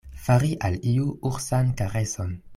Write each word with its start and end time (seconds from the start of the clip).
Fari 0.27 0.47
al 0.69 0.77
iu 0.93 1.05
ursan 1.31 1.71
kareson. 1.83 2.35